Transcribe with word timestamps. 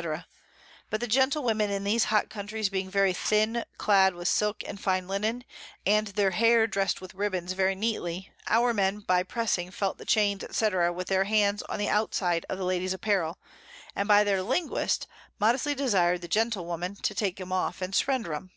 _but 0.88 1.00
the 1.02 1.06
Gentlewomen 1.06 1.70
in 1.70 1.84
these 1.84 2.04
hot 2.04 2.30
Countries 2.30 2.70
being 2.70 2.90
very 2.90 3.12
thin 3.12 3.66
clad 3.76 4.14
with 4.14 4.28
Silk 4.28 4.62
and 4.66 4.80
fine 4.80 5.06
Linnen, 5.06 5.44
and 5.84 6.06
their 6.06 6.30
Hair 6.30 6.68
dressed 6.68 7.02
with 7.02 7.12
Ribbons 7.12 7.52
very 7.52 7.74
neatly, 7.74 8.32
our 8.48 8.72
Men 8.72 9.00
by 9.00 9.22
pressing 9.22 9.70
felt 9.70 9.98
the 9.98 10.06
Chains, 10.06 10.42
&c. 10.56 10.68
with 10.94 11.08
their 11.08 11.24
Hands 11.24 11.62
on 11.64 11.78
the 11.78 11.90
Out 11.90 12.14
side 12.14 12.46
of 12.48 12.56
the 12.56 12.64
Lady's 12.64 12.94
Apparel, 12.94 13.38
and 13.94 14.08
by 14.08 14.24
their 14.24 14.42
Linguist 14.42 15.06
modestly 15.38 15.74
desired 15.74 16.22
the 16.22 16.28
Gentlewomen 16.28 16.96
to 17.02 17.14
take 17.14 17.38
'em 17.38 17.52
off 17.52 17.82
and 17.82 17.94
surrender 17.94 18.32
'em. 18.32 18.52